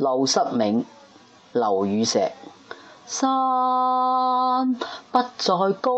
[0.00, 0.84] 陋室铭，
[1.52, 2.18] 刘禹锡。
[3.06, 4.74] 山
[5.12, 5.92] 不在高，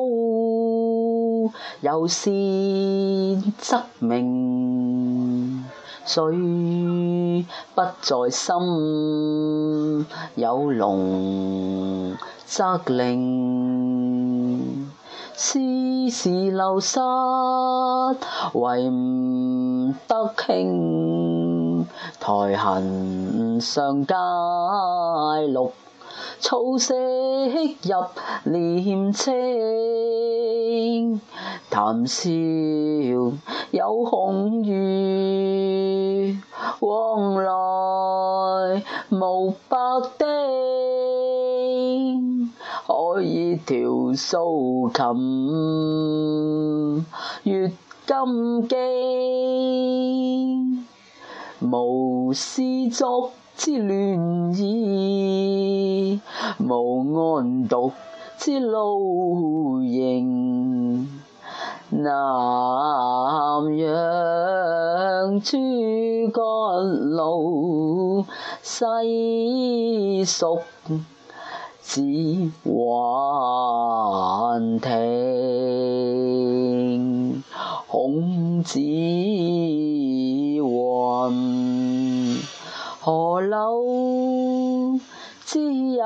[1.80, 5.62] 有仙则名；
[6.04, 7.46] 水
[7.76, 10.04] 不在深，
[10.34, 14.90] 有龙则灵。
[15.34, 15.60] 斯
[16.10, 16.98] 是陋室，
[18.52, 21.45] 惟吾德馨。
[22.20, 24.14] 苔痕上阶
[25.48, 25.68] 绿。
[26.38, 27.74] 草色入
[28.44, 31.20] 帘青，
[31.70, 32.30] 谈笑
[33.70, 36.36] 有鸿儒，
[36.80, 39.78] 往来无白
[40.18, 42.52] 丁。
[42.86, 47.06] 可以调素琴，
[47.44, 47.72] 阅
[48.06, 48.76] 金经，
[51.60, 53.30] 无丝竹。
[53.56, 56.20] 之乱意，
[56.60, 57.90] 无安独
[58.36, 61.08] 之露营。
[61.88, 62.04] 南
[63.78, 65.56] 阳诸
[66.30, 66.42] 葛
[66.82, 68.26] 庐，
[68.60, 70.58] 西蜀
[71.80, 72.02] 子
[72.62, 77.42] 桓庭。
[77.88, 78.78] 孔子
[81.30, 82.42] 云。
[83.00, 85.00] 何陋
[85.44, 86.04] 之有？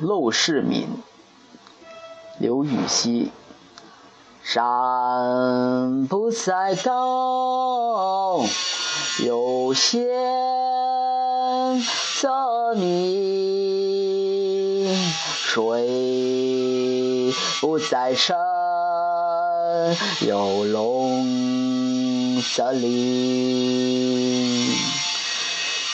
[0.00, 0.88] 陋室铭，
[2.38, 3.32] 刘禹锡。
[4.42, 8.44] 山不在高，
[9.22, 10.06] 有仙
[12.22, 14.86] 则名；
[15.26, 18.34] 水不在深。
[20.26, 22.88] 有龙则灵，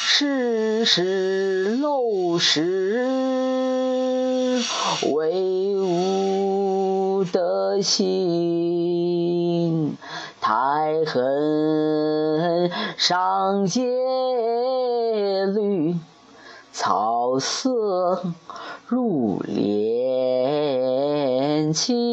[0.06, 3.05] 世事陋室，
[5.02, 9.97] 惟吾德馨。
[10.41, 10.52] 苔
[11.07, 13.86] 痕上阶
[15.47, 15.97] 绿，
[16.70, 18.23] 草色
[18.86, 22.04] 入帘青。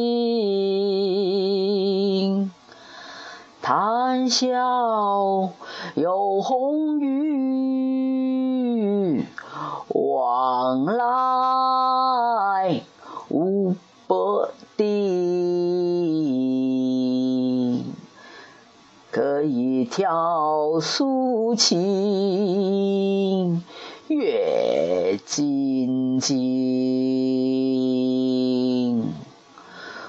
[4.31, 5.51] 笑
[5.95, 9.21] 有鸿儒，
[9.89, 12.81] 往来
[13.29, 13.75] 无
[14.07, 14.15] 白
[14.77, 15.91] 丁。
[19.11, 23.61] 可以调素琴，
[24.07, 26.61] 阅金经。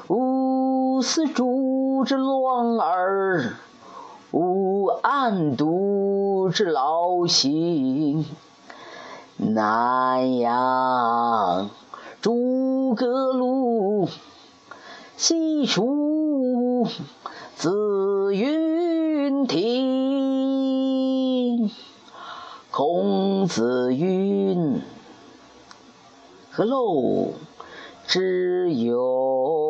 [0.07, 3.57] 无丝竹之乱耳，
[4.33, 8.25] 无案牍之劳形。
[9.37, 11.69] 南阳
[12.23, 14.09] 诸葛庐，
[15.17, 16.87] 西蜀
[17.57, 19.93] 子云亭。
[22.71, 24.81] 孔子云
[26.51, 27.33] ：“何陋
[28.07, 29.69] 之有？”